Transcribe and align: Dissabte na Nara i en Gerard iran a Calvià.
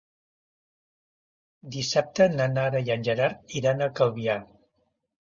Dissabte 1.77 2.29
na 2.39 2.49
Nara 2.57 2.85
i 2.91 2.93
en 2.99 3.09
Gerard 3.11 3.57
iran 3.63 3.81
a 3.91 3.95
Calvià. 4.03 4.43